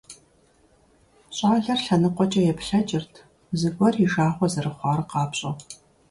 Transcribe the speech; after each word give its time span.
Щӏалэр 1.35 1.79
лъэныкъуэкӏэ 1.85 2.41
еплъэкӏырт, 2.51 3.13
зыгуэр 3.59 3.95
и 4.03 4.07
жагъуэ 4.11 4.47
зэрыхъуар 4.53 4.99
къапщӀэу. 5.09 5.55